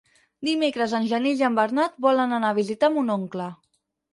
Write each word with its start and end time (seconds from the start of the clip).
Dimecres 0.47 0.95
en 0.99 1.05
Genís 1.11 1.43
i 1.43 1.45
en 1.49 1.59
Bernat 1.59 2.01
volen 2.09 2.33
anar 2.39 2.51
a 2.55 2.59
visitar 2.63 2.93
mon 2.97 3.17
oncle. 3.19 3.53